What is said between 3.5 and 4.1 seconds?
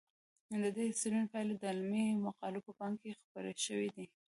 شوي دي.